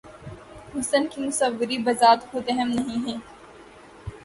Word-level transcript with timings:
حسن 0.71 1.03
کی 1.11 1.19
مصوری 1.21 1.77
بذات 1.85 2.19
خود 2.31 2.49
اہم 2.49 2.69
نہیں 2.69 3.17